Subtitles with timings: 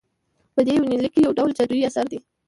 [0.53, 2.19] په دې يونليک کې يوډول جادويي اثر دى